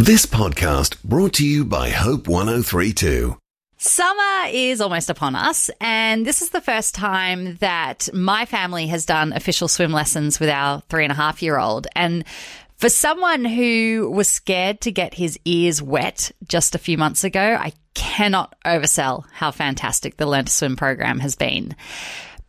[0.00, 3.36] This podcast brought to you by Hope 1032.
[3.78, 9.04] Summer is almost upon us, and this is the first time that my family has
[9.04, 11.88] done official swim lessons with our three and a half year old.
[11.96, 12.24] And
[12.76, 17.58] for someone who was scared to get his ears wet just a few months ago,
[17.58, 21.74] I cannot oversell how fantastic the Learn to Swim program has been.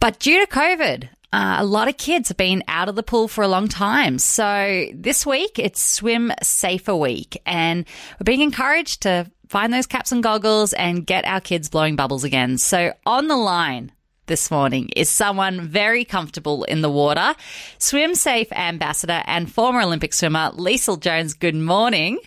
[0.00, 3.28] But due to COVID, uh, a lot of kids have been out of the pool
[3.28, 4.18] for a long time.
[4.18, 7.84] So this week it's Swim Safer Week, and
[8.18, 12.24] we're being encouraged to find those caps and goggles and get our kids blowing bubbles
[12.24, 12.58] again.
[12.58, 13.92] So on the line
[14.26, 17.34] this morning is someone very comfortable in the water,
[17.78, 21.34] Swim Safe ambassador and former Olympic swimmer Leisel Jones.
[21.34, 22.18] Good morning.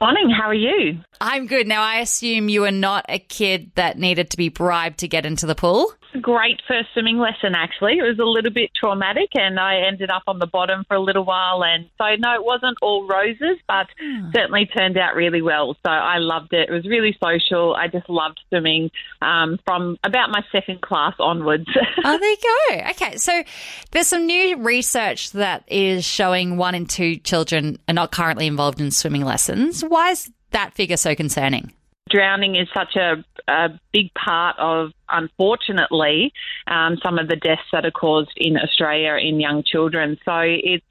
[0.00, 1.00] Morning, how are you?
[1.22, 1.66] I'm good.
[1.66, 5.24] Now, I assume you are not a kid that needed to be bribed to get
[5.24, 7.98] into the pool great first swimming lesson, actually.
[7.98, 11.00] It was a little bit traumatic, and I ended up on the bottom for a
[11.00, 11.64] little while.
[11.64, 14.32] And so, no, it wasn't all roses, but mm.
[14.34, 15.74] certainly turned out really well.
[15.84, 16.68] So I loved it.
[16.68, 17.74] It was really social.
[17.74, 18.90] I just loved swimming
[19.22, 21.68] um, from about my second class onwards.
[22.04, 22.36] oh, there you
[22.80, 22.90] go.
[22.90, 23.42] Okay, so
[23.90, 28.80] there's some new research that is showing one in two children are not currently involved
[28.80, 29.82] in swimming lessons.
[29.82, 31.72] Why is that figure so concerning?
[32.08, 36.32] Drowning is such a, a big part of, unfortunately,
[36.66, 40.18] um, some of the deaths that are caused in Australia in young children.
[40.24, 40.84] So it's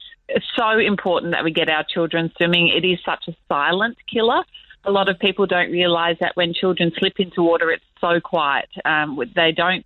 [0.56, 2.68] so important that we get our children swimming.
[2.68, 4.42] It is such a silent killer.
[4.84, 8.68] A lot of people don't realise that when children slip into water, it's so quiet.
[8.84, 9.84] Um, they don't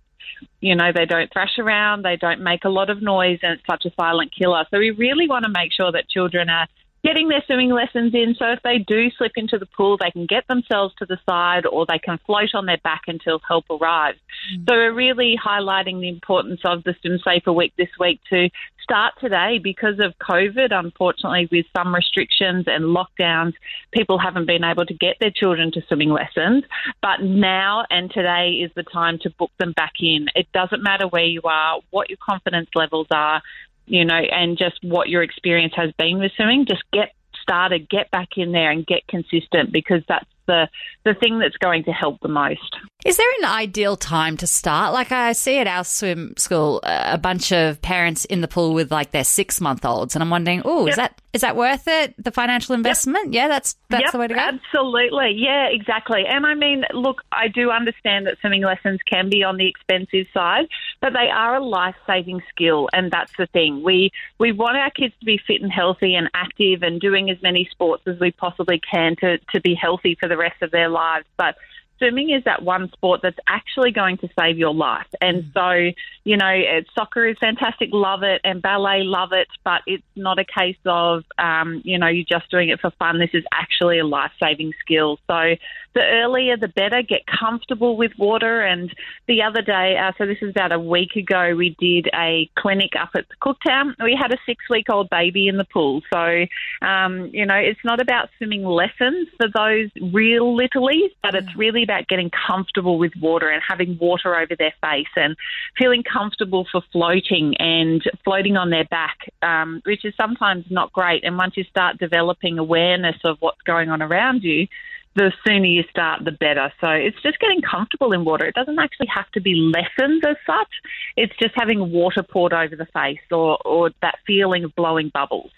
[0.59, 3.63] you know, they don't thrash around, they don't make a lot of noise, and it's
[3.69, 4.65] such a silent killer.
[4.71, 6.67] So we really want to make sure that children are
[7.03, 8.35] getting their swimming lessons in.
[8.37, 11.65] So if they do slip into the pool, they can get themselves to the side
[11.65, 14.19] or they can float on their back until help arrives.
[14.55, 14.69] Mm.
[14.69, 18.49] So we're really highlighting the importance of the Swim Safer Week this week to
[18.83, 20.71] start today because of COVID.
[20.71, 23.53] Unfortunately, with some restrictions and lockdowns,
[23.91, 26.63] people haven't been able to get their children to swimming lessons.
[27.01, 30.27] But now and today is the time to book them back in.
[30.35, 33.41] It doesn't matter where you are, what your confidence levels are
[33.85, 36.65] you know, and just what your experience has been with swimming.
[36.67, 40.67] Just get started, get back in there and get consistent because that's the
[41.03, 42.75] the thing that's going to help the most.
[43.03, 44.93] Is there an ideal time to start?
[44.93, 48.73] Like I see at our swim school, uh, a bunch of parents in the pool
[48.73, 50.89] with like their six month olds, and I'm wondering, oh, yep.
[50.89, 52.13] is that is that worth it?
[52.23, 53.33] The financial investment?
[53.33, 53.33] Yep.
[53.33, 54.39] Yeah, that's that's yep, the way to go.
[54.39, 56.25] Absolutely, yeah, exactly.
[56.27, 60.27] And I mean, look, I do understand that swimming lessons can be on the expensive
[60.31, 60.67] side,
[60.99, 63.81] but they are a life saving skill, and that's the thing.
[63.81, 67.41] We we want our kids to be fit and healthy and active and doing as
[67.41, 70.89] many sports as we possibly can to to be healthy for the rest of their
[70.89, 71.55] lives, but
[72.01, 75.07] swimming is that one sport that's actually going to save your life.
[75.19, 75.53] And mm.
[75.53, 76.53] so, you know,
[76.95, 81.23] soccer is fantastic, love it, and ballet, love it, but it's not a case of,
[81.37, 83.19] um, you know, you're just doing it for fun.
[83.19, 85.19] This is actually a life saving skill.
[85.27, 85.55] So
[85.93, 87.01] the earlier the better.
[87.01, 88.61] Get comfortable with water.
[88.61, 88.93] And
[89.27, 92.91] the other day, uh, so this is about a week ago, we did a clinic
[92.99, 93.95] up at Cooktown.
[94.03, 96.01] We had a six week old baby in the pool.
[96.13, 96.45] So,
[96.85, 101.57] um, you know, it's not about swimming lessons for those real littlies, but it's mm.
[101.57, 105.35] really about getting comfortable with water and having water over their face and
[105.77, 111.23] feeling comfortable for floating and floating on their back, um, which is sometimes not great.
[111.23, 114.67] And once you start developing awareness of what's going on around you,
[115.15, 116.71] the sooner you start, the better.
[116.79, 118.45] So it's just getting comfortable in water.
[118.45, 120.69] It doesn't actually have to be lessons as such.
[121.17, 125.51] It's just having water poured over the face or, or that feeling of blowing bubbles.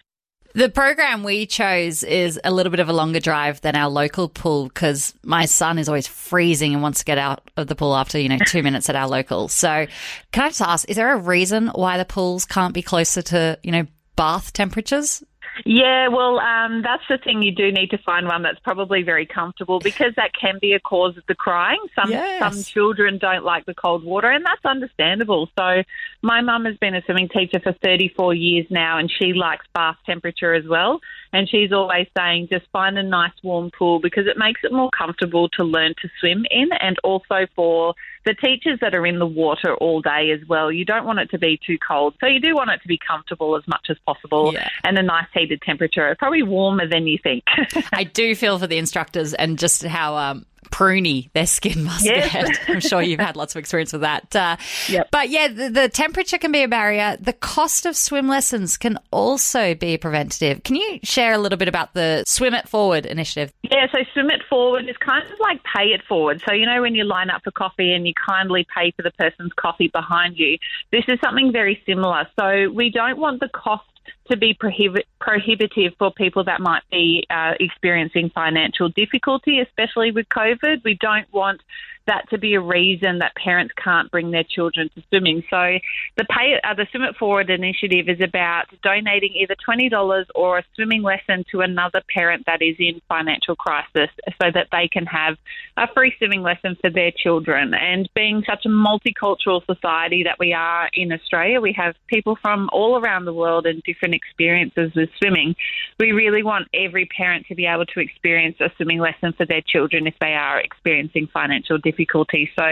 [0.56, 4.30] The program we chose is a little bit of a longer drive than our local
[4.30, 7.96] pool because my son is always freezing and wants to get out of the pool
[7.96, 9.48] after, you know, two minutes at our local.
[9.48, 9.88] So
[10.32, 13.58] can I just ask, is there a reason why the pools can't be closer to,
[13.64, 15.24] you know, bath temperatures?
[15.66, 17.42] Yeah, well, um, that's the thing.
[17.42, 20.80] You do need to find one that's probably very comfortable because that can be a
[20.80, 21.80] cause of the crying.
[21.96, 22.40] Some yes.
[22.40, 25.50] some children don't like the cold water, and that's understandable.
[25.58, 25.84] So,
[26.22, 29.98] my mum has been a swimming teacher for 34 years now, and she likes bath
[30.06, 31.00] temperature as well.
[31.32, 34.90] And she's always saying, just find a nice warm pool because it makes it more
[34.98, 37.96] comfortable to learn to swim in, and also for
[38.26, 40.72] the teachers that are in the water all day as well.
[40.72, 42.16] You don't want it to be too cold.
[42.20, 44.70] So you do want it to be comfortable as much as possible yeah.
[44.84, 46.16] and a nice heated temperature.
[46.18, 47.44] Probably warmer than you think.
[47.94, 52.32] I do feel for the instructors and just how um, pruny their skin must yes.
[52.34, 52.70] get.
[52.70, 54.36] I'm sure you've had lots of experience with that.
[54.36, 54.58] Uh,
[54.90, 55.08] yep.
[55.12, 57.16] But yeah, the, the, temperature can be a barrier.
[57.20, 60.64] The cost of swim lessons can also be a preventative.
[60.64, 63.54] Can you share a little bit about the Swim It Forward initiative?
[63.62, 66.42] Yeah, so Swim It Forward is kind of like pay it forward.
[66.46, 69.12] So, you know, when you line up for coffee and you kindly pay for the
[69.12, 70.58] person's coffee behind you,
[70.92, 72.28] this is something very similar.
[72.40, 73.84] So, we don't want the cost
[74.30, 80.28] to be prohibit- prohibitive for people that might be uh, experiencing financial difficulty, especially with
[80.30, 80.84] COVID.
[80.84, 81.62] We don't want
[82.08, 85.42] that to be a reason that parents can't bring their children to swimming.
[85.50, 85.78] So
[86.18, 90.58] the pay uh, the Swim It Forward initiative is about donating either twenty dollars or
[90.58, 94.10] a swimming lesson to another parent that is in financial crisis,
[94.42, 95.38] so that they can have
[95.78, 97.74] a free swimming lesson for their children.
[97.74, 102.70] And being such a multicultural society that we are in Australia, we have people from
[102.74, 105.56] all around the world and different experiences with swimming.
[106.00, 109.62] We really want every parent to be able to experience a swimming lesson for their
[109.66, 112.50] children if they are experiencing financial difficulty difficulty.
[112.56, 112.64] So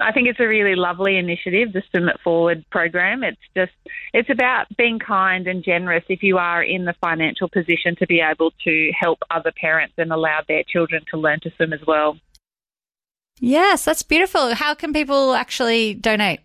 [0.00, 3.22] I think it's a really lovely initiative, the Swim It Forward program.
[3.22, 3.72] It's just,
[4.12, 8.20] it's about being kind and generous if you are in the financial position to be
[8.20, 12.16] able to help other parents and allow their children to learn to swim as well.
[13.40, 14.54] Yes, that's beautiful.
[14.54, 16.40] How can people actually donate?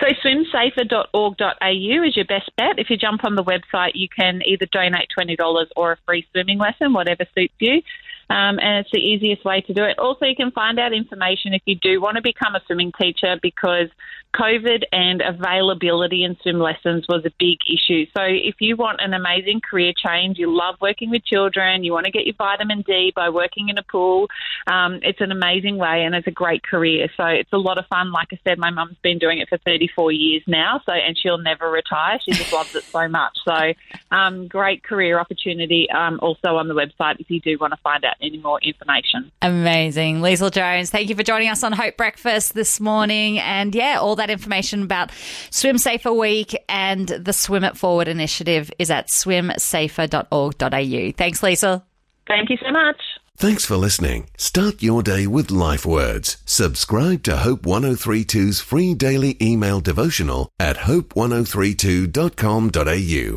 [0.00, 2.78] So swimsafer.org.au is your best bet.
[2.78, 5.36] If you jump on the website, you can either donate $20
[5.76, 7.82] or a free swimming lesson, whatever suits you
[8.30, 9.98] um, and it's the easiest way to do it.
[9.98, 13.36] Also, you can find out information if you do want to become a swimming teacher
[13.42, 13.88] because
[14.36, 18.06] COVID and availability in swim lessons was a big issue.
[18.16, 22.06] So, if you want an amazing career change, you love working with children, you want
[22.06, 24.28] to get your vitamin D by working in a pool,
[24.68, 27.08] um, it's an amazing way and it's a great career.
[27.16, 28.12] So, it's a lot of fun.
[28.12, 31.38] Like I said, my mum's been doing it for 34 years now, so and she'll
[31.38, 32.20] never retire.
[32.24, 33.36] She just loves it so much.
[33.44, 33.72] So,
[34.12, 38.04] um, great career opportunity um, also on the website if you do want to find
[38.04, 39.30] out any more information.
[39.42, 40.20] Amazing.
[40.20, 43.38] Leisel Jones, thank you for joining us on Hope Breakfast this morning.
[43.38, 45.12] And yeah, all that information about
[45.50, 51.12] Swim Safer Week and the Swim It Forward initiative is at swimsafer.org.au.
[51.16, 51.82] Thanks, Leisel.
[52.26, 52.96] Thank you so much.
[53.36, 54.28] Thanks for listening.
[54.36, 56.36] Start your day with life words.
[56.44, 63.28] Subscribe to Hope 1032's free daily email devotional at hope1032.com.au.